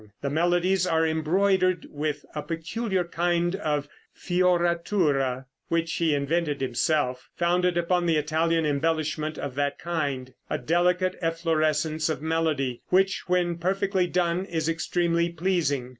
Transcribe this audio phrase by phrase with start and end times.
[0.23, 7.77] The melodies are embroidered with a peculiar kind of fioratura, which he invented himself, founded
[7.77, 14.07] upon the Italian embellishment of that kind a delicate efflorescence of melody, which, when perfectly
[14.07, 15.89] done, is extremely pleasing.